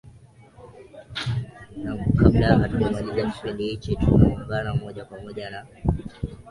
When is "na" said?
5.49-5.67